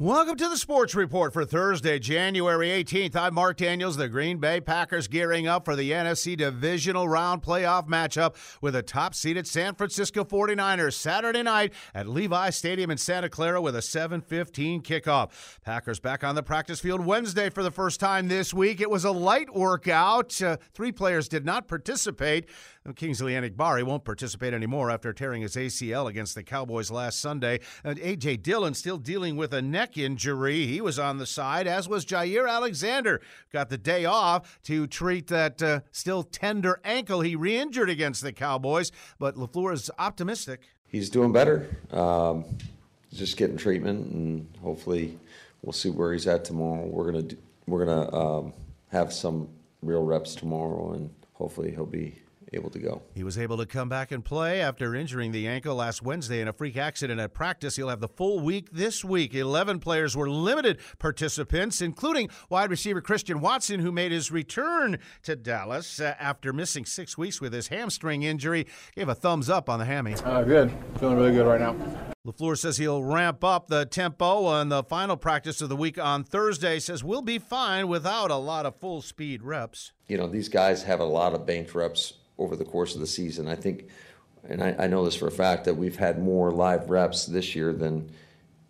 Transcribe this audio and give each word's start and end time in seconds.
Welcome 0.00 0.36
to 0.36 0.48
the 0.48 0.56
Sports 0.56 0.94
Report 0.94 1.30
for 1.30 1.44
Thursday, 1.44 1.98
January 1.98 2.68
18th. 2.68 3.14
I'm 3.14 3.34
Mark 3.34 3.58
Daniels. 3.58 3.98
The 3.98 4.08
Green 4.08 4.38
Bay 4.38 4.58
Packers 4.58 5.08
gearing 5.08 5.46
up 5.46 5.66
for 5.66 5.76
the 5.76 5.90
NFC 5.90 6.38
Divisional 6.38 7.06
Round 7.06 7.42
playoff 7.42 7.86
matchup 7.86 8.34
with 8.62 8.72
the 8.72 8.82
top 8.82 9.14
seeded 9.14 9.46
San 9.46 9.74
Francisco 9.74 10.24
49ers 10.24 10.94
Saturday 10.94 11.42
night 11.42 11.74
at 11.94 12.08
Levi 12.08 12.48
Stadium 12.48 12.90
in 12.90 12.96
Santa 12.96 13.28
Clara 13.28 13.60
with 13.60 13.76
a 13.76 13.82
7:15 13.82 14.80
kickoff. 14.80 15.58
Packers 15.66 16.00
back 16.00 16.24
on 16.24 16.34
the 16.34 16.42
practice 16.42 16.80
field 16.80 17.04
Wednesday 17.04 17.50
for 17.50 17.62
the 17.62 17.70
first 17.70 18.00
time 18.00 18.28
this 18.28 18.54
week. 18.54 18.80
It 18.80 18.88
was 18.88 19.04
a 19.04 19.10
light 19.10 19.54
workout. 19.54 20.40
Uh, 20.40 20.56
three 20.72 20.92
players 20.92 21.28
did 21.28 21.44
not 21.44 21.68
participate. 21.68 22.48
Kingsley 22.96 23.34
Enagbare 23.34 23.84
won't 23.84 24.06
participate 24.06 24.54
anymore 24.54 24.90
after 24.90 25.12
tearing 25.12 25.42
his 25.42 25.54
ACL 25.54 26.08
against 26.08 26.34
the 26.34 26.42
Cowboys 26.42 26.90
last 26.90 27.20
Sunday. 27.20 27.60
And 27.84 27.98
A.J. 27.98 28.38
Dillon 28.38 28.72
still 28.72 28.96
dealing 28.96 29.36
with 29.36 29.52
a 29.52 29.60
neck 29.60 29.89
injury. 29.96 30.66
He 30.66 30.80
was 30.80 30.98
on 30.98 31.18
the 31.18 31.26
side, 31.26 31.66
as 31.66 31.88
was 31.88 32.04
Jaire 32.04 32.48
Alexander. 32.48 33.20
Got 33.52 33.70
the 33.70 33.78
day 33.78 34.04
off 34.04 34.60
to 34.64 34.86
treat 34.86 35.28
that 35.28 35.62
uh, 35.62 35.80
still 35.90 36.22
tender 36.22 36.80
ankle 36.84 37.20
he 37.20 37.36
re 37.36 37.56
injured 37.56 37.90
against 37.90 38.22
the 38.22 38.32
Cowboys. 38.32 38.92
But 39.18 39.36
LaFleur 39.36 39.72
is 39.74 39.90
optimistic. 39.98 40.60
He's 40.86 41.10
doing 41.10 41.32
better. 41.32 41.68
Um, 41.92 42.44
just 43.12 43.36
getting 43.36 43.56
treatment, 43.56 44.12
and 44.12 44.48
hopefully 44.62 45.18
we'll 45.62 45.72
see 45.72 45.90
where 45.90 46.12
he's 46.12 46.26
at 46.26 46.44
tomorrow. 46.44 46.86
We're 46.86 47.06
gonna 47.06 47.22
do, 47.22 47.36
we're 47.66 47.84
gonna 47.84 48.14
um, 48.14 48.52
have 48.88 49.12
some 49.12 49.48
real 49.82 50.02
reps 50.02 50.34
tomorrow, 50.34 50.92
and 50.92 51.10
hopefully 51.34 51.70
he'll 51.70 51.86
be 51.86 52.22
able 52.52 52.70
to 52.70 52.78
go. 52.78 53.02
He 53.14 53.24
was 53.24 53.38
able 53.38 53.56
to 53.58 53.66
come 53.66 53.88
back 53.88 54.12
and 54.12 54.24
play 54.24 54.60
after 54.60 54.94
injuring 54.94 55.32
the 55.32 55.46
ankle 55.46 55.74
last 55.74 56.02
Wednesday 56.02 56.40
in 56.40 56.48
a 56.48 56.52
freak 56.52 56.76
accident 56.76 57.20
at 57.20 57.34
practice. 57.34 57.76
He'll 57.76 57.88
have 57.88 58.00
the 58.00 58.08
full 58.08 58.40
week 58.40 58.70
this 58.72 59.04
week. 59.04 59.34
11 59.34 59.80
players 59.80 60.16
were 60.16 60.28
limited 60.28 60.78
participants, 60.98 61.80
including 61.80 62.28
wide 62.48 62.70
receiver 62.70 63.00
Christian 63.00 63.40
Watson, 63.40 63.80
who 63.80 63.92
made 63.92 64.12
his 64.12 64.30
return 64.30 64.98
to 65.22 65.36
Dallas 65.36 66.00
uh, 66.00 66.14
after 66.18 66.52
missing 66.52 66.84
six 66.84 67.16
weeks 67.16 67.40
with 67.40 67.52
his 67.52 67.68
hamstring 67.68 68.22
injury. 68.22 68.66
Gave 68.94 69.08
a 69.08 69.14
thumbs 69.14 69.48
up 69.48 69.68
on 69.68 69.78
the 69.78 69.84
hammy. 69.84 70.14
Uh, 70.14 70.42
good. 70.42 70.72
Feeling 70.98 71.16
really 71.16 71.32
good 71.32 71.46
right 71.46 71.60
now. 71.60 71.76
LaFleur 72.26 72.58
says 72.58 72.76
he'll 72.76 73.02
ramp 73.02 73.42
up 73.42 73.68
the 73.68 73.86
tempo 73.86 74.44
on 74.44 74.68
the 74.68 74.82
final 74.84 75.16
practice 75.16 75.62
of 75.62 75.70
the 75.70 75.76
week 75.76 75.98
on 75.98 76.22
Thursday. 76.22 76.78
Says 76.78 77.02
we'll 77.02 77.22
be 77.22 77.38
fine 77.38 77.88
without 77.88 78.30
a 78.30 78.36
lot 78.36 78.66
of 78.66 78.76
full 78.76 79.00
speed 79.00 79.42
reps. 79.42 79.92
You 80.06 80.18
know, 80.18 80.26
these 80.26 80.50
guys 80.50 80.82
have 80.82 81.00
a 81.00 81.04
lot 81.04 81.32
of 81.32 81.46
banked 81.46 81.74
reps 81.74 82.14
over 82.40 82.56
the 82.56 82.64
course 82.64 82.94
of 82.94 83.00
the 83.00 83.06
season. 83.06 83.46
I 83.46 83.54
think, 83.54 83.88
and 84.48 84.62
I, 84.62 84.74
I 84.78 84.86
know 84.86 85.04
this 85.04 85.14
for 85.14 85.28
a 85.28 85.32
fact, 85.32 85.64
that 85.66 85.74
we've 85.74 85.96
had 85.96 86.20
more 86.20 86.50
live 86.50 86.90
reps 86.90 87.26
this 87.26 87.54
year 87.54 87.72
than 87.72 88.10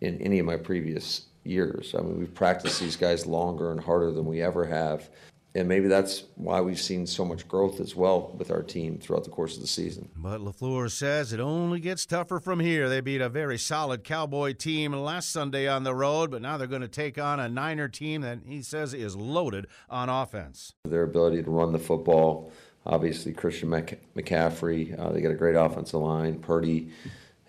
in 0.01 0.21
any 0.21 0.39
of 0.39 0.45
my 0.45 0.57
previous 0.57 1.25
years. 1.43 1.95
I 1.97 2.01
mean, 2.01 2.19
we've 2.19 2.33
practiced 2.33 2.79
these 2.79 2.95
guys 2.95 3.25
longer 3.25 3.71
and 3.71 3.79
harder 3.79 4.11
than 4.11 4.25
we 4.25 4.41
ever 4.41 4.65
have. 4.65 5.09
And 5.53 5.67
maybe 5.67 5.89
that's 5.89 6.23
why 6.35 6.61
we've 6.61 6.79
seen 6.79 7.05
so 7.05 7.25
much 7.25 7.45
growth 7.45 7.81
as 7.81 7.93
well 7.93 8.33
with 8.37 8.51
our 8.51 8.63
team 8.63 8.97
throughout 8.97 9.25
the 9.25 9.29
course 9.29 9.55
of 9.55 9.61
the 9.61 9.67
season. 9.67 10.07
But 10.15 10.39
LaFleur 10.39 10.89
says 10.89 11.33
it 11.33 11.41
only 11.41 11.81
gets 11.81 12.05
tougher 12.05 12.39
from 12.39 12.61
here. 12.61 12.87
They 12.87 13.01
beat 13.01 13.19
a 13.19 13.27
very 13.27 13.57
solid 13.57 14.05
Cowboy 14.05 14.53
team 14.53 14.93
last 14.93 15.29
Sunday 15.29 15.67
on 15.67 15.83
the 15.83 15.93
road, 15.93 16.31
but 16.31 16.41
now 16.41 16.55
they're 16.55 16.67
going 16.67 16.83
to 16.83 16.87
take 16.87 17.19
on 17.19 17.41
a 17.41 17.49
Niner 17.49 17.89
team 17.89 18.21
that 18.21 18.39
he 18.47 18.61
says 18.61 18.93
is 18.93 19.17
loaded 19.17 19.67
on 19.89 20.07
offense. 20.07 20.73
Their 20.85 21.03
ability 21.03 21.43
to 21.43 21.51
run 21.51 21.73
the 21.73 21.79
football, 21.79 22.53
Obviously, 22.85 23.31
Christian 23.33 23.69
McCaffrey, 23.69 24.99
uh, 24.99 25.11
they 25.11 25.21
got 25.21 25.31
a 25.31 25.35
great 25.35 25.55
offensive 25.55 25.99
line. 25.99 26.39
Purdy 26.39 26.91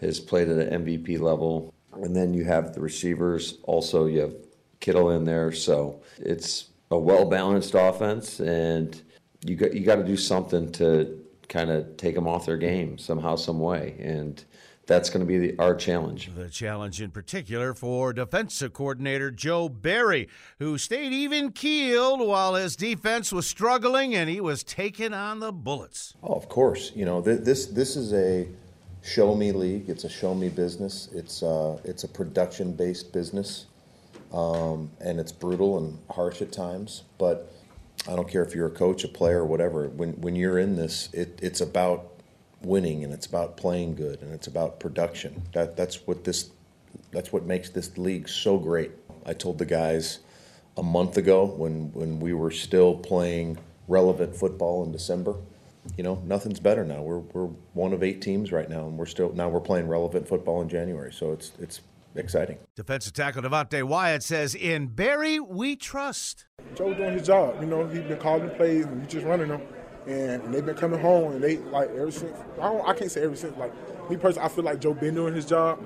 has 0.01 0.21
played 0.21 0.49
at 0.49 0.59
an 0.59 0.85
MVP 0.85 1.21
level. 1.21 1.73
And 1.95 2.15
then 2.15 2.35
you 2.35 2.45
have 2.45 2.75
the 2.75 2.81
receivers. 2.81 3.59
Also, 3.65 4.07
you 4.07 4.21
have 4.21 4.35
Kittle 4.81 5.11
in 5.11 5.25
there. 5.25 5.53
So 5.53 6.03
it's 6.19 6.71
a 6.91 6.99
well 6.99 7.25
balanced 7.25 7.75
offense, 7.75 8.41
and 8.41 9.01
you 9.45 9.57
got 9.57 9.73
you 9.75 9.81
got 9.85 9.97
to 9.97 10.05
do 10.05 10.17
something 10.17 10.71
to 10.73 11.19
kind 11.48 11.71
of 11.71 11.97
take 11.97 12.15
them 12.15 12.29
off 12.29 12.47
their 12.47 12.57
game 12.57 12.98
somehow, 12.98 13.37
some 13.37 13.61
way. 13.61 13.97
And 13.98 14.45
that's 14.92 15.08
going 15.08 15.20
to 15.20 15.27
be 15.27 15.39
the, 15.39 15.58
our 15.58 15.75
challenge. 15.75 16.30
The 16.35 16.51
challenge 16.51 17.01
in 17.01 17.11
particular 17.11 17.73
for 17.73 18.13
defensive 18.13 18.75
coordinator 18.75 19.30
Joe 19.30 19.70
Barry, 19.70 20.29
who 20.58 20.77
stayed 20.77 21.14
even 21.14 21.51
keeled 21.51 22.20
while 22.20 22.55
his 22.57 22.77
defense 22.77 23.33
was 23.33 23.47
struggling 23.47 24.14
and 24.14 24.29
he 24.29 24.39
was 24.39 24.63
taking 24.63 25.14
on 25.14 25.41
the 25.41 25.51
bullets. 25.51 26.14
Oh, 26.23 26.35
of 26.35 26.47
course. 26.51 26.92
You 26.95 27.07
know, 27.07 27.23
th- 27.23 27.41
this 27.41 27.67
this 27.67 27.97
is 27.97 28.13
a 28.13 28.47
show 29.03 29.35
me 29.35 29.51
league. 29.51 29.89
It's 29.89 30.05
a 30.05 30.11
show 30.11 30.35
me 30.35 30.51
business. 30.51 31.09
It's 31.14 31.42
uh, 31.42 31.79
it's 31.85 32.05
a 32.05 32.09
production 32.09 32.73
based 32.74 33.14
business, 33.14 33.67
um, 34.30 34.91
and 35.01 35.19
it's 35.19 35.33
brutal 35.33 35.79
and 35.79 35.98
harsh 36.11 36.42
at 36.42 36.53
times. 36.53 37.05
But 37.17 37.51
I 38.07 38.14
don't 38.14 38.29
care 38.29 38.45
if 38.45 38.55
you're 38.55 38.67
a 38.67 38.70
coach, 38.70 39.05
a 39.05 39.09
player, 39.09 39.41
or 39.41 39.47
whatever. 39.47 39.89
When 39.89 40.20
when 40.20 40.36
you're 40.36 40.59
in 40.59 40.77
this, 40.77 41.09
it, 41.14 41.39
it's 41.41 41.63
about 41.63 42.13
winning 42.64 43.05
and 43.05 43.12
it's 43.12 43.27
about 43.27 43.56
playing 43.56 43.95
good 43.95 44.23
and 44.23 44.33
it's 44.33 44.46
about 44.46 44.80
production. 44.80 45.42
That 45.52 45.77
that's 45.77 46.06
what 46.06 46.24
this 46.24 46.50
that's 47.11 47.33
what 47.33 47.45
makes 47.45 47.70
this 47.70 47.96
league 47.98 48.28
so 48.28 48.58
great. 48.58 48.90
I 49.24 49.34
told 49.34 49.58
the 49.58 49.67
guys 49.67 50.20
a 50.77 50.83
month 50.83 51.17
ago 51.17 51.45
when 51.45 51.92
when 51.92 52.20
we 52.20 52.33
were 52.33 52.50
still 52.50 52.95
playing 52.95 53.58
relevant 53.89 54.34
football 54.34 54.84
in 54.84 54.92
December. 54.92 55.36
You 55.96 56.05
know, 56.05 56.23
nothing's 56.24 56.61
better 56.61 56.84
now. 56.84 57.02
We're 57.02 57.18
we're 57.18 57.50
one 57.74 57.92
of 57.92 58.02
eight 58.02 58.23
teams 58.23 58.52
right 58.52 58.68
now, 58.68 58.86
and 58.86 58.96
we're 58.96 59.06
still 59.06 59.33
now 59.33 59.48
we're 59.48 59.61
playing 59.61 59.89
relevant 59.89 60.29
football 60.29 60.62
in 60.62 60.68
January. 60.68 61.12
So 61.12 61.33
it's 61.33 61.52
it's 61.58 61.80
exciting. 62.14 62.58
Defensive 62.77 63.12
tackle 63.12 63.42
Devonte 63.42 63.83
Wyatt 63.83 64.23
says, 64.23 64.55
"In 64.55 64.86
Barry, 64.86 65.40
we 65.40 65.77
trust." 65.77 66.46
Joe 66.77 66.94
doing 66.94 67.14
his 67.14 67.27
job. 67.27 67.61
You 67.61 67.67
know, 67.67 67.86
he's 67.86 68.02
been 68.02 68.18
calling 68.18 68.48
plays 68.50 68.86
and 68.86 69.02
he's 69.02 69.12
just 69.12 69.27
running 69.27 69.48
them 69.48 69.61
and, 70.07 70.42
and, 70.42 70.55
they've 70.55 70.64
been 70.64 70.77
coming 70.77 71.01
home 71.01 71.33
and 71.33 71.42
they 71.42 71.58
like 71.58 71.90
ever 71.90 72.11
since 72.11 72.36
I 72.61 72.73
don't 72.73 72.89
I 72.89 72.95
can't 72.95 73.11
say 73.11 73.23
ever 73.23 73.36
since 73.36 73.57
like 73.57 73.73
me 74.11 74.17
personally 74.17 74.46
I 74.46 74.48
feel 74.48 74.64
like 74.64 74.80
Joe 74.80 74.95
been 74.95 75.14
doing 75.14 75.35
his 75.35 75.46
job, 75.46 75.80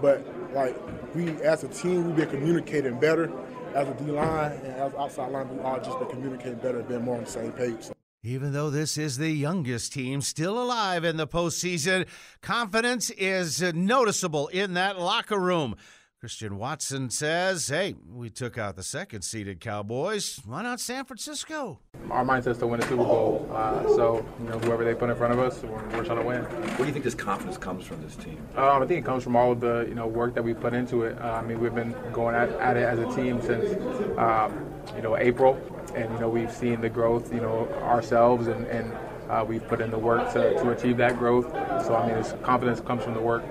but 0.00 0.26
like 0.52 0.76
we 1.14 1.30
as 1.42 1.64
a 1.64 1.68
team 1.68 2.06
we've 2.06 2.16
been 2.16 2.30
communicating 2.30 2.98
better 2.98 3.32
as 3.74 3.88
a 3.88 3.94
D 3.94 4.10
line 4.10 4.52
and 4.52 4.66
as 4.66 4.94
outside 4.94 5.32
line 5.32 5.56
we 5.56 5.62
all 5.62 5.78
just 5.80 5.98
been 5.98 6.08
communicating 6.08 6.58
better, 6.58 6.82
been 6.82 7.02
more 7.02 7.16
on 7.16 7.24
the 7.24 7.30
same 7.30 7.52
page. 7.52 7.82
So. 7.82 7.92
Even 8.24 8.52
though 8.52 8.70
this 8.70 8.96
is 8.96 9.18
the 9.18 9.30
youngest 9.30 9.94
team 9.94 10.20
still 10.20 10.62
alive 10.62 11.02
in 11.02 11.16
the 11.16 11.26
postseason, 11.26 12.06
confidence 12.40 13.10
is 13.10 13.60
noticeable 13.74 14.46
in 14.48 14.74
that 14.74 14.96
locker 15.00 15.38
room. 15.38 15.74
Christian 16.22 16.56
Watson 16.56 17.10
says, 17.10 17.66
hey, 17.66 17.96
we 18.14 18.30
took 18.30 18.56
out 18.56 18.76
the 18.76 18.84
second 18.84 19.22
seeded 19.22 19.58
Cowboys. 19.58 20.40
Why 20.46 20.62
not 20.62 20.78
San 20.78 21.04
Francisco? 21.04 21.80
Our 22.12 22.24
mindset 22.24 22.52
is 22.52 22.58
to 22.58 22.68
win 22.68 22.78
a 22.78 22.84
Super 22.84 22.98
Bowl. 22.98 23.50
Uh, 23.52 23.82
so, 23.96 24.24
you 24.38 24.48
know, 24.48 24.56
whoever 24.60 24.84
they 24.84 24.94
put 24.94 25.10
in 25.10 25.16
front 25.16 25.32
of 25.32 25.40
us, 25.40 25.60
we're, 25.64 25.82
we're, 25.88 26.04
trying 26.04 26.20
to 26.20 26.24
win. 26.24 26.44
Where 26.44 26.76
do 26.76 26.84
you 26.84 26.92
think 26.92 27.04
this 27.04 27.16
confidence 27.16 27.58
comes 27.58 27.84
from 27.84 28.00
this 28.02 28.14
team? 28.14 28.38
Um, 28.54 28.84
I 28.84 28.86
think 28.86 29.00
it 29.00 29.04
comes 29.04 29.24
from 29.24 29.34
all 29.34 29.50
of 29.50 29.58
the, 29.58 29.84
you 29.88 29.96
know, 29.96 30.06
work 30.06 30.34
that 30.34 30.44
we 30.44 30.54
put 30.54 30.74
into 30.74 31.02
it. 31.02 31.20
Uh, 31.20 31.32
I 31.32 31.42
mean, 31.42 31.58
we've 31.58 31.74
been 31.74 31.92
going 32.12 32.36
at, 32.36 32.50
at, 32.50 32.76
it 32.76 32.84
as 32.84 33.00
a 33.00 33.16
team 33.16 33.42
since, 33.42 33.74
um, 34.16 34.64
you 34.94 35.02
know, 35.02 35.16
April. 35.16 35.60
And, 35.96 36.08
you 36.12 36.20
know, 36.20 36.28
we've 36.28 36.52
seen 36.52 36.80
the 36.80 36.88
growth, 36.88 37.34
you 37.34 37.40
know, 37.40 37.66
ourselves 37.82 38.46
and, 38.46 38.64
and 38.68 38.92
uh, 39.28 39.44
we've 39.44 39.66
put 39.66 39.80
in 39.80 39.90
the 39.90 39.98
work 39.98 40.32
to, 40.34 40.54
to 40.54 40.70
achieve 40.70 40.98
that 40.98 41.18
growth. 41.18 41.50
So, 41.84 41.96
I 41.96 42.06
mean, 42.06 42.14
this 42.14 42.32
confidence 42.42 42.80
comes 42.80 43.02
from 43.02 43.14
the 43.14 43.20
work. 43.20 43.42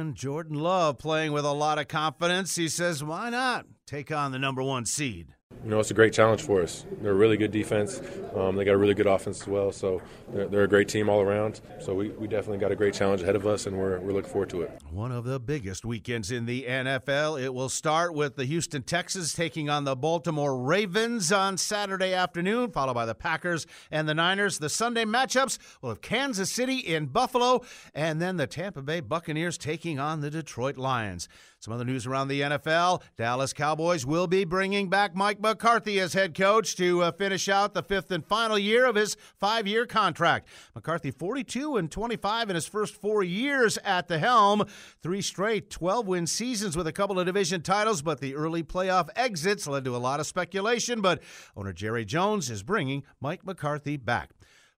And 0.00 0.14
Jordan 0.14 0.58
Love 0.58 0.96
playing 0.96 1.32
with 1.32 1.44
a 1.44 1.52
lot 1.52 1.78
of 1.78 1.86
confidence. 1.86 2.56
He 2.56 2.68
says, 2.68 3.04
why 3.04 3.28
not 3.28 3.66
take 3.86 4.10
on 4.10 4.32
the 4.32 4.38
number 4.38 4.62
one 4.62 4.86
seed? 4.86 5.34
You 5.62 5.68
know, 5.68 5.78
it's 5.78 5.90
a 5.90 5.94
great 5.94 6.14
challenge 6.14 6.40
for 6.40 6.62
us. 6.62 6.86
They're 7.02 7.10
a 7.10 7.14
really 7.14 7.36
good 7.36 7.50
defense. 7.50 8.00
Um, 8.34 8.56
they 8.56 8.64
got 8.64 8.72
a 8.72 8.78
really 8.78 8.94
good 8.94 9.06
offense 9.06 9.42
as 9.42 9.46
well. 9.46 9.72
So 9.72 10.00
they're, 10.32 10.48
they're, 10.48 10.64
a 10.64 10.68
great 10.68 10.88
team 10.88 11.10
all 11.10 11.20
around. 11.20 11.60
So 11.80 11.94
we, 11.94 12.08
we 12.10 12.28
definitely 12.28 12.58
got 12.58 12.72
a 12.72 12.76
great 12.76 12.94
challenge 12.94 13.20
ahead 13.20 13.36
of 13.36 13.46
us, 13.46 13.66
and 13.66 13.78
we're, 13.78 14.00
we're 14.00 14.12
looking 14.12 14.30
forward 14.30 14.48
to 14.50 14.62
it. 14.62 14.80
One 14.90 15.12
of 15.12 15.24
the 15.24 15.38
biggest 15.38 15.84
weekends 15.84 16.30
in 16.30 16.46
the 16.46 16.64
NFL. 16.64 17.42
It 17.42 17.52
will 17.52 17.68
start 17.68 18.14
with 18.14 18.36
the 18.36 18.46
Houston 18.46 18.82
Texans 18.82 19.34
taking 19.34 19.68
on 19.68 19.84
the 19.84 19.94
Baltimore 19.94 20.56
Ravens 20.56 21.30
on 21.30 21.58
Saturday 21.58 22.14
afternoon, 22.14 22.70
followed 22.70 22.94
by 22.94 23.04
the 23.04 23.14
Packers 23.14 23.66
and 23.90 24.08
the 24.08 24.14
Niners. 24.14 24.58
The 24.58 24.70
Sunday 24.70 25.04
matchups 25.04 25.58
will 25.82 25.90
have 25.90 26.00
Kansas 26.00 26.50
City 26.50 26.78
in 26.78 27.06
Buffalo, 27.06 27.62
and 27.94 28.20
then 28.20 28.38
the 28.38 28.46
Tampa 28.46 28.80
Bay 28.80 29.00
Buccaneers 29.00 29.58
taking 29.58 29.98
on 29.98 30.22
the 30.22 30.30
Detroit 30.30 30.78
Lions. 30.78 31.28
Some 31.60 31.74
other 31.74 31.84
news 31.84 32.06
around 32.06 32.28
the 32.28 32.40
NFL 32.40 33.02
Dallas 33.18 33.52
Cowboys 33.52 34.06
will 34.06 34.26
be 34.26 34.44
bringing 34.44 34.88
back 34.88 35.14
Mike 35.14 35.40
McCarthy 35.40 36.00
as 36.00 36.14
head 36.14 36.34
coach 36.34 36.74
to 36.76 37.02
uh, 37.02 37.12
finish 37.12 37.50
out 37.50 37.74
the 37.74 37.82
fifth 37.82 38.10
and 38.10 38.24
final 38.24 38.58
year 38.58 38.86
of 38.86 38.94
his 38.94 39.14
five 39.36 39.66
year 39.66 39.84
contract. 39.84 40.48
McCarthy, 40.74 41.10
42 41.10 41.76
and 41.76 41.90
25 41.90 42.48
in 42.48 42.54
his 42.54 42.66
first 42.66 42.94
four 42.94 43.22
years 43.22 43.76
at 43.84 44.08
the 44.08 44.18
helm. 44.18 44.64
Three 45.02 45.20
straight 45.20 45.68
12 45.68 46.06
win 46.06 46.26
seasons 46.26 46.78
with 46.78 46.86
a 46.86 46.92
couple 46.92 47.20
of 47.20 47.26
division 47.26 47.60
titles, 47.60 48.00
but 48.00 48.20
the 48.20 48.34
early 48.34 48.62
playoff 48.62 49.10
exits 49.14 49.66
led 49.66 49.84
to 49.84 49.94
a 49.94 49.98
lot 49.98 50.18
of 50.18 50.26
speculation. 50.26 51.02
But 51.02 51.20
owner 51.54 51.74
Jerry 51.74 52.06
Jones 52.06 52.48
is 52.48 52.62
bringing 52.62 53.02
Mike 53.20 53.44
McCarthy 53.44 53.98
back. 53.98 54.30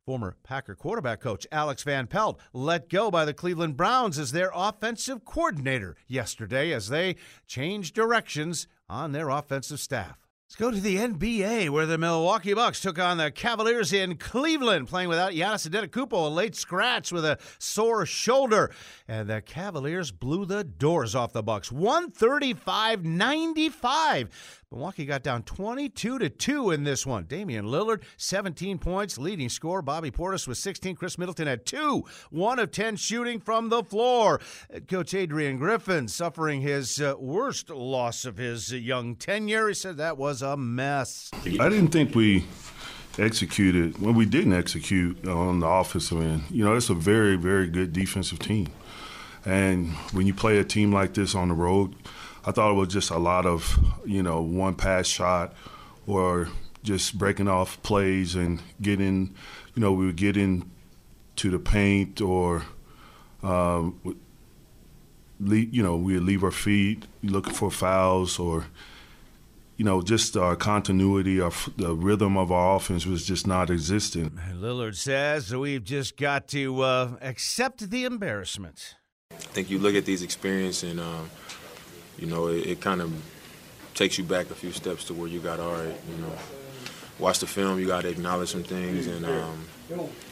Former 0.04 0.37
Packer 0.43 0.75
quarterback 0.75 1.20
coach 1.20 1.46
Alex 1.52 1.84
Van 1.84 2.08
Pelt 2.08 2.40
let 2.52 2.88
go 2.88 3.08
by 3.08 3.25
the 3.25 3.32
Cleveland 3.32 3.76
Browns 3.76 4.19
as 4.19 4.32
their 4.32 4.50
offensive 4.52 5.25
coordinator 5.25 5.94
yesterday 6.08 6.72
as 6.72 6.88
they 6.88 7.14
changed 7.46 7.94
directions 7.94 8.66
on 8.88 9.12
their 9.12 9.28
offensive 9.28 9.78
staff. 9.78 10.19
Let's 10.49 10.60
go 10.60 10.72
to 10.72 10.81
the 10.81 10.96
NBA, 10.96 11.70
where 11.70 11.87
the 11.87 11.96
Milwaukee 11.96 12.52
Bucks 12.52 12.81
took 12.81 12.99
on 12.99 13.16
the 13.16 13.31
Cavaliers 13.31 13.93
in 13.93 14.16
Cleveland, 14.16 14.88
playing 14.88 15.08
without 15.08 15.32
Giannis 15.32 15.66
Antetokounmpo, 15.66 16.26
a 16.26 16.28
late 16.28 16.56
scratch 16.56 17.10
with 17.10 17.25
a 17.25 17.38
sore 17.58 18.05
shoulder, 18.05 18.70
and 19.08 19.31
the 19.31 19.40
Cavaliers 19.40 20.10
blew 20.10 20.44
the 20.44 20.62
doors 20.62 21.14
off 21.14 21.32
the 21.32 21.43
Bucks, 21.43 21.70
135-95. 21.70 24.28
Milwaukee 24.72 25.04
got 25.04 25.22
down 25.22 25.42
22 25.42 26.19
to 26.19 26.30
2 26.30 26.70
in 26.70 26.84
this 26.84 27.04
one. 27.04 27.24
Damian 27.24 27.66
Lillard, 27.66 28.02
17 28.16 28.78
points, 28.78 29.19
leading 29.19 29.50
scorer. 29.50 29.82
Bobby 29.82 30.10
Portis 30.10 30.48
with 30.48 30.56
16. 30.56 30.96
Khris 30.96 31.19
Middleton 31.19 31.46
had 31.46 31.66
2. 31.66 32.02
1 32.30 32.58
of 32.58 32.70
10 32.70 32.96
shooting 32.96 33.38
from 33.38 33.69
the 33.69 33.82
floor. 33.84 34.40
Coach 34.88 35.12
Adrian 35.12 35.58
Griffin 35.58 36.08
suffering 36.08 36.62
his 36.62 37.00
uh, 37.02 37.14
worst 37.19 37.69
loss 37.69 38.24
of 38.24 38.38
his 38.38 38.72
uh, 38.72 38.76
young 38.76 39.14
tenure. 39.14 39.69
He 39.69 39.74
said 39.74 39.98
that 39.98 40.16
was 40.16 40.40
a 40.40 40.56
mess. 40.56 41.30
I 41.44 41.69
didn't 41.69 41.88
think 41.88 42.14
we 42.14 42.44
executed 43.19 43.98
when 43.98 44.04
well, 44.04 44.14
we 44.14 44.24
didn't 44.24 44.54
execute 44.54 45.28
on 45.28 45.60
the 45.60 45.66
offensive 45.66 46.20
end. 46.20 46.44
You 46.50 46.64
know, 46.64 46.74
it's 46.74 46.88
a 46.88 46.94
very, 46.94 47.36
very 47.36 47.69
good 47.69 47.92
defensive 47.92 48.38
team. 48.38 48.69
And 49.44 49.93
when 50.12 50.27
you 50.27 50.35
play 50.35 50.59
a 50.59 50.65
team 50.65 50.93
like 50.93 51.15
this 51.15 51.35
on 51.35 51.49
the 51.49 51.55
road, 51.55 51.94
I 52.44 52.53
thought 52.53 52.71
it 52.71 52.75
was 52.75 52.89
just 52.89 53.11
a 53.11 53.19
lot 53.19 53.47
of, 53.47 53.79
you 54.05 54.23
know, 54.23 54.41
one 54.41 54.75
pass 54.75 55.06
shot 55.06 55.55
or 56.06 56.49
just 56.83 57.17
breaking 57.19 57.49
off 57.49 57.81
plays 57.83 58.35
and 58.35 58.61
getting, 58.81 59.35
you 59.75 59.81
know, 59.83 59.93
we 59.93 60.06
would 60.06 60.17
get 60.17 60.37
into 60.37 61.50
the 61.50 61.59
paint 61.59 62.21
or, 62.21 62.65
um, 63.43 63.99
you 65.41 65.83
know, 65.83 65.97
we 65.97 66.15
would 66.15 66.25
leave 66.25 66.44
our 66.44 66.50
feet 66.50 67.05
looking 67.23 67.53
for 67.53 67.71
fouls 67.71 68.39
or, 68.39 68.67
you 69.77 69.85
know, 69.85 70.03
just 70.03 70.37
our 70.37 70.55
continuity, 70.55 71.41
our, 71.41 71.53
the 71.77 71.94
rhythm 71.94 72.37
of 72.37 72.53
our 72.53 72.77
offense 72.77 73.06
was 73.06 73.27
just 73.27 73.47
not 73.47 73.71
existent. 73.71 74.37
Lillard 74.55 74.97
says 74.97 75.55
we've 75.55 75.85
just 75.85 76.17
got 76.17 76.47
to 76.49 76.83
uh, 76.83 77.17
accept 77.21 77.91
the 77.91 78.05
embarrassment. 78.05 78.97
I 79.38 79.55
think 79.55 79.70
you 79.70 79.79
look 79.79 79.94
at 79.94 80.05
these 80.05 80.23
experiences 80.23 80.90
and 80.90 81.00
um,– 81.00 81.31
you 82.19 82.26
know, 82.26 82.49
it, 82.49 82.67
it 82.67 82.81
kind 82.81 83.00
of 83.00 83.12
takes 83.94 84.19
you 84.19 84.25
back 84.25 84.50
a 84.50 84.55
few 84.55 84.73
steps 84.73 85.05
to 85.05 85.14
where 85.14 85.29
you 85.29 85.40
got, 85.40 85.61
all 85.61 85.73
right, 85.73 85.96
you 86.08 86.17
know, 86.23 86.32
watch 87.19 87.40
the 87.40 87.46
film, 87.46 87.79
you 87.79 87.87
got 87.87 88.02
to 88.02 88.08
acknowledge 88.08 88.50
some 88.50 88.62
things 88.62 89.06
and, 89.06 89.26
um, 89.26 89.64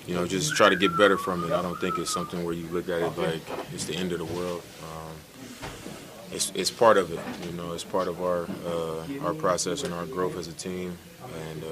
you 0.06 0.14
know, 0.14 0.26
just 0.26 0.55
try 0.55 0.69
to 0.69 0.76
get 0.76 0.97
better 0.97 1.19
from 1.19 1.44
it. 1.44 1.52
I 1.52 1.62
don't 1.62 1.79
think 1.81 1.99
it's 1.99 2.12
something 2.12 2.44
where 2.44 2.55
you 2.55 2.67
look 2.69 2.88
at 2.88 3.02
it 3.02 3.19
like 3.19 3.43
it's 3.73 3.85
the 3.85 3.97
end 3.97 4.12
of 4.12 4.19
the 4.19 4.25
world. 4.25 4.62
Um, 4.82 5.17
it's, 6.32 6.52
it's 6.55 6.70
part 6.70 6.97
of 6.97 7.12
it, 7.12 7.20
you 7.47 7.56
know, 7.56 7.73
it's 7.73 7.85
part 7.85 8.08
of 8.08 8.23
our, 8.23 8.47
uh, 8.67 9.26
our 9.26 9.35
process 9.35 9.82
and 9.82 9.93
our 9.93 10.06
growth 10.06 10.37
as 10.37 10.47
a 10.49 10.52
team 10.52 10.97
and 11.22 11.64
uh, 11.64 11.67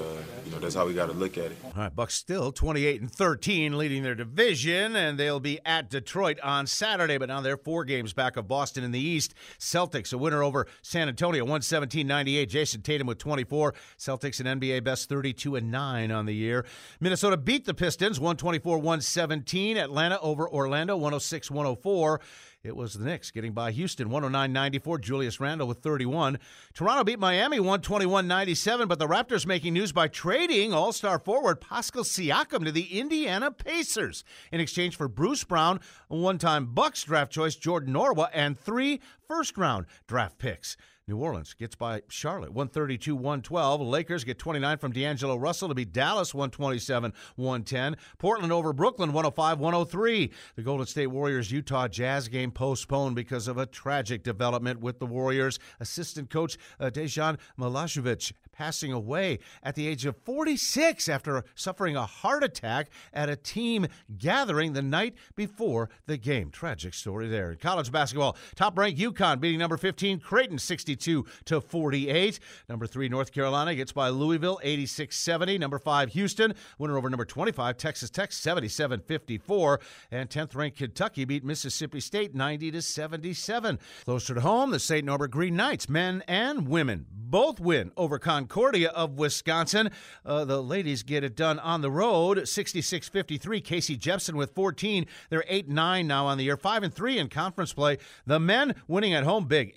you 0.45 0.51
know 0.51 0.59
that's 0.59 0.75
how 0.75 0.85
we 0.85 0.93
got 0.93 1.07
to 1.07 1.13
look 1.13 1.37
at 1.37 1.45
it. 1.45 1.57
All 1.63 1.71
right, 1.75 1.95
Bucks 1.95 2.15
still 2.15 2.51
28 2.51 3.01
and 3.01 3.11
13, 3.11 3.77
leading 3.77 4.03
their 4.03 4.15
division, 4.15 4.95
and 4.95 5.17
they'll 5.17 5.39
be 5.39 5.59
at 5.65 5.89
Detroit 5.89 6.39
on 6.41 6.67
Saturday. 6.67 7.17
But 7.17 7.29
now 7.29 7.41
they're 7.41 7.57
four 7.57 7.83
games 7.83 8.13
back 8.13 8.37
of 8.37 8.47
Boston 8.47 8.83
in 8.83 8.91
the 8.91 8.99
East. 8.99 9.33
Celtics 9.59 10.13
a 10.13 10.17
winner 10.17 10.43
over 10.43 10.67
San 10.81 11.07
Antonio, 11.07 11.45
117-98. 11.45 12.47
Jayson 12.47 12.81
Tatum 12.81 13.07
with 13.07 13.17
24. 13.17 13.73
Celtics 13.97 14.39
an 14.39 14.59
NBA 14.59 14.83
best 14.83 15.09
32 15.09 15.55
and 15.55 15.71
9 15.71 16.11
on 16.11 16.25
the 16.25 16.35
year. 16.35 16.65
Minnesota 16.99 17.37
beat 17.37 17.65
the 17.65 17.73
Pistons 17.73 18.19
124-117. 18.19 19.77
Atlanta 19.77 20.19
over 20.19 20.49
Orlando 20.49 20.97
106-104. 20.97 22.19
It 22.61 22.75
was 22.75 22.93
the 22.93 23.05
Knicks 23.05 23.31
getting 23.31 23.53
by 23.53 23.71
Houston 23.71 24.09
109 24.09 24.51
94. 24.51 24.97
Julius 24.99 25.39
Randle 25.39 25.65
with 25.65 25.79
31. 25.79 26.39
Toronto 26.73 27.05
beat 27.05 27.17
Miami 27.17 27.57
121 27.57 28.27
97, 28.27 28.89
but 28.89 28.99
the 28.99 29.07
Raptors 29.07 29.38
making 29.45 29.73
news 29.73 29.91
by 29.91 30.07
trading 30.07 30.73
all 30.73 30.91
star 30.91 31.19
forward 31.19 31.61
Pascal 31.61 32.03
Siakam 32.03 32.65
to 32.65 32.71
the 32.71 32.99
Indiana 32.99 33.51
Pacers 33.51 34.23
in 34.51 34.59
exchange 34.59 34.95
for 34.95 35.07
Bruce 35.07 35.43
Brown, 35.43 35.79
one 36.07 36.37
time 36.37 36.67
Bucks 36.67 37.03
draft 37.03 37.31
choice 37.31 37.55
Jordan 37.55 37.93
Nwora, 37.93 38.29
and 38.33 38.59
three 38.59 39.01
first 39.27 39.57
round 39.57 39.85
draft 40.07 40.37
picks. 40.37 40.77
New 41.09 41.17
Orleans 41.17 41.55
gets 41.55 41.75
by 41.75 42.03
Charlotte 42.07 42.53
132 42.53 43.15
112. 43.15 43.81
Lakers 43.81 44.23
get 44.23 44.37
29 44.37 44.77
from 44.77 44.91
D'Angelo 44.91 45.35
Russell 45.35 45.67
to 45.67 45.73
beat 45.73 45.91
Dallas 45.91 46.35
127 46.35 47.11
110. 47.35 47.97
Portland 48.19 48.53
over 48.53 48.71
Brooklyn 48.73 49.11
105 49.11 49.59
103. 49.59 50.31
The 50.55 50.61
Golden 50.61 50.85
State 50.85 51.07
Warriors 51.07 51.51
Utah 51.51 51.87
Jazz 51.87 52.27
game 52.27 52.51
postponed 52.51 53.15
because 53.15 53.47
of 53.47 53.57
a 53.57 53.65
tragic 53.65 54.23
development 54.23 54.81
with 54.81 54.99
the 54.99 55.07
Warriors. 55.07 55.57
Assistant 55.79 56.29
coach 56.29 56.57
uh, 56.79 56.91
Dejan 56.91 57.39
Milojevic 57.59 58.31
passing 58.51 58.91
away 58.91 59.39
at 59.63 59.75
the 59.75 59.87
age 59.87 60.05
of 60.05 60.17
46 60.25 61.09
after 61.09 61.43
suffering 61.55 61.95
a 61.95 62.05
heart 62.05 62.43
attack 62.43 62.89
at 63.13 63.29
a 63.29 63.35
team 63.35 63.87
gathering 64.17 64.73
the 64.73 64.81
night 64.81 65.15
before 65.35 65.89
the 66.05 66.17
game. 66.17 66.51
Tragic 66.51 66.93
story 66.93 67.27
there. 67.27 67.51
In 67.51 67.57
college 67.57 67.91
basketball, 67.91 68.37
top 68.55 68.77
ranked 68.77 68.99
UConn 68.99 69.39
beating 69.39 69.59
number 69.59 69.77
15 69.77 70.19
Creighton 70.19 70.59
62 70.99 71.25
to 71.45 71.61
48. 71.61 72.39
Number 72.67 72.85
3 72.85 73.09
North 73.09 73.31
Carolina 73.31 73.73
gets 73.73 73.91
by 73.91 74.09
Louisville 74.09 74.59
86-70. 74.63 75.59
Number 75.59 75.79
5 75.79 76.09
Houston 76.09 76.53
winner 76.77 76.97
over 76.97 77.09
number 77.09 77.25
25 77.25 77.77
Texas 77.77 78.09
Tech 78.09 78.31
77-54 78.31 79.79
and 80.11 80.29
10th 80.29 80.55
ranked 80.55 80.77
Kentucky 80.77 81.25
beat 81.25 81.43
Mississippi 81.43 81.99
State 81.99 82.35
90 82.35 82.71
to 82.71 82.81
77. 82.81 83.79
Closer 84.05 84.35
to 84.35 84.41
home, 84.41 84.71
the 84.71 84.79
St. 84.79 85.05
Norbert 85.05 85.31
Green 85.31 85.55
Knights 85.55 85.87
men 85.87 86.23
and 86.27 86.67
women 86.67 87.05
both 87.29 87.59
win 87.59 87.91
over 87.95 88.17
Concordia 88.17 88.89
of 88.89 89.17
Wisconsin. 89.17 89.91
Uh, 90.25 90.45
the 90.45 90.61
ladies 90.61 91.03
get 91.03 91.23
it 91.23 91.35
done 91.35 91.59
on 91.59 91.81
the 91.81 91.91
road, 91.91 92.39
66-53. 92.39 93.63
Casey 93.63 93.95
Jepson 93.95 94.35
with 94.35 94.51
14. 94.55 95.05
They're 95.29 95.43
8-9 95.49 96.05
now 96.05 96.25
on 96.25 96.37
the 96.37 96.43
year, 96.43 96.57
5 96.57 96.83
and 96.83 96.93
3 96.93 97.19
in 97.19 97.29
conference 97.29 97.73
play. 97.73 97.99
The 98.25 98.39
men 98.39 98.75
winning 98.87 99.13
at 99.13 99.23
home 99.23 99.45
big, 99.45 99.75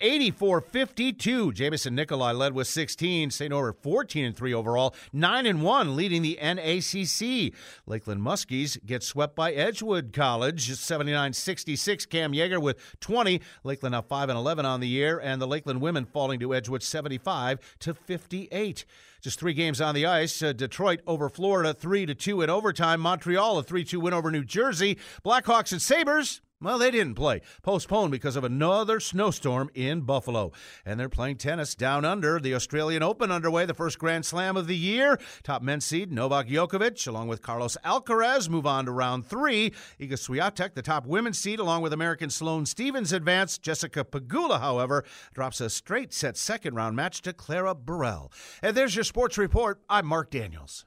84-52. 1.13 1.55
Jamison 1.55 1.95
Nikolai 1.95 2.33
led 2.33 2.55
with 2.55 2.67
16. 2.67 3.31
St. 3.31 3.51
Norbert 3.51 3.83
14 3.83 4.25
and 4.25 4.37
3 4.37 4.55
overall, 4.55 4.95
9 5.13 5.47
and 5.47 5.63
1 5.63 5.97
leading 5.97 6.23
the 6.23 6.39
NACC. 6.41 7.55
Lakeland 7.87 8.21
Muskies 8.21 8.85
get 8.85 9.03
swept 9.03 9.37
by 9.37 9.53
Edgewood 9.53 10.13
College, 10.13 10.71
79-66. 10.71 12.09
Cam 12.09 12.33
Yeager 12.33 12.61
with 12.61 12.79
20. 13.01 13.41
Lakeland 13.65 13.93
now 13.93 14.03
5 14.03 14.29
and 14.29 14.39
11 14.39 14.67
on 14.67 14.81
the 14.81 14.89
year, 14.89 15.19
and 15.19 15.41
the 15.41 15.47
Lakeland 15.47 15.81
women 15.81 16.05
falling 16.05 16.41
to 16.41 16.55
Edgewood 16.55 16.83
75 16.83 17.77
to 17.81 17.95
58. 17.95 18.85
Just 19.21 19.39
three 19.39 19.55
games 19.55 19.81
on 19.81 19.95
the 19.95 20.07
ice. 20.07 20.43
Uh, 20.43 20.53
Detroit 20.53 21.01
over 21.07 21.29
Florida 21.29 21.73
3 21.73 22.07
to 22.07 22.15
2 22.15 22.43
in 22.43 22.51
overtime. 22.51 23.01
Montreal 23.01 23.59
a 23.59 23.63
3 23.63 23.85
2 23.85 24.01
win 24.01 24.13
over 24.13 24.31
New 24.31 24.45
Jersey. 24.45 24.99
Blackhawks 25.25 25.71
and 25.71 25.81
Sabres 25.81 26.41
well, 26.63 26.79
they 26.79 26.91
didn't 26.91 27.15
play. 27.15 27.41
Postponed 27.63 28.13
because 28.13 28.37
of 28.37 28.45
another 28.45 29.01
snowstorm 29.01 29.71
in 29.75 30.03
Buffalo. 30.03 30.53
And 30.87 30.99
they're 30.99 31.09
playing 31.09 31.37
tennis 31.37 31.75
down 31.75 32.05
under. 32.05 32.39
The 32.39 32.55
Australian 32.55 33.03
Open 33.03 33.31
underway, 33.31 33.67
the 33.67 33.75
first 33.75 33.99
Grand 33.99 34.25
Slam 34.25 34.57
of 34.57 34.67
the 34.67 34.77
year. 34.77 35.19
Top 35.43 35.63
men's 35.63 35.85
seed, 35.85 36.13
Novak 36.13 36.49
Djokovic, 36.49 37.07
along 37.07 37.29
with 37.29 37.43
Carlos 37.43 37.77
Alcaraz, 37.85 38.49
move 38.49 38.67
on 38.67 38.87
to 38.87 38.93
round 38.93 39.27
three. 39.27 39.71
Iga 40.01 40.13
Swiatek, 40.13 40.75
the 40.75 40.83
top 40.83 41.07
women's 41.07 41.39
seed, 41.39 41.59
along 41.59 41.83
with 41.83 41.93
American 41.93 42.31
Sloane 42.31 42.67
Stevens, 42.67 43.13
advance. 43.13 43.59
Jessica 43.59 44.05
Pegula, 44.05 44.61
however, 44.61 45.05
drops 45.35 45.61
a 45.61 45.69
straight 45.69 46.13
set 46.13 46.37
second 46.37 46.75
round 46.75 46.97
match 46.97 47.23
to 47.23 47.33
Clara 47.33 47.75
Burel. 47.75 48.31
And 48.63 48.77
there's 48.77 48.95
your 48.95 49.05
sports 49.05 49.39
report. 49.39 49.81
I'm 49.89 50.07
Mark 50.07 50.31
Daniels. 50.31 50.85